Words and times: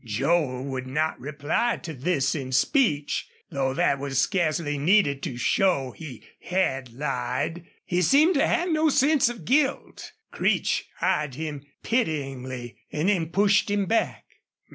Joel 0.03 0.63
would 0.65 0.87
not 0.87 1.19
reply 1.19 1.77
to 1.83 1.93
this 1.93 2.33
in 2.33 2.53
speech, 2.53 3.27
though 3.51 3.75
that 3.75 3.99
was 3.99 4.17
scarcely 4.17 4.75
needed 4.79 5.21
to 5.21 5.37
show 5.37 5.91
he 5.91 6.23
had 6.41 6.91
lied. 6.91 7.67
He 7.85 8.01
seemed 8.01 8.33
to 8.33 8.47
have 8.47 8.69
no 8.69 8.89
sense 8.89 9.29
of 9.29 9.45
guilt. 9.45 10.11
Creech 10.31 10.87
eyed 11.01 11.35
him 11.35 11.61
pityingly 11.83 12.79
and 12.91 13.09
then 13.09 13.27
pushed 13.27 13.69
him 13.69 13.85
back. 13.85 14.25